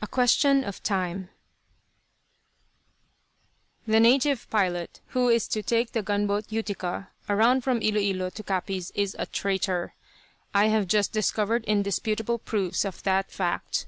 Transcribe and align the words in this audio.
A 0.00 0.06
QUESTION 0.06 0.62
OF 0.62 0.84
TIME 0.84 1.28
"The 3.88 3.98
native 3.98 4.48
pilot 4.50 5.00
who 5.08 5.28
is 5.30 5.48
to 5.48 5.64
take 5.64 5.90
the 5.90 6.00
gunboat 6.04 6.52
Utica 6.52 7.08
around 7.28 7.62
from 7.64 7.82
Ilo 7.82 7.98
Ilo 7.98 8.30
to 8.30 8.44
Capiz 8.44 8.92
is 8.94 9.16
a 9.18 9.26
traitor. 9.26 9.94
I 10.54 10.66
have 10.68 10.86
just 10.86 11.10
discovered 11.12 11.64
indisputable 11.64 12.38
proofs 12.38 12.84
of 12.84 13.02
that 13.02 13.32
fact. 13.32 13.86